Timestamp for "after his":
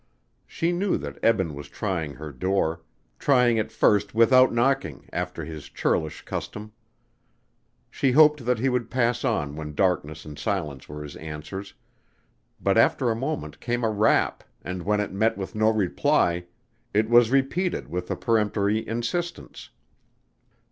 5.13-5.69